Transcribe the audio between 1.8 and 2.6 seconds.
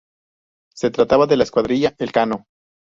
Elcano.